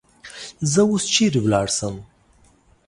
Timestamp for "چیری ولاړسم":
1.13-1.95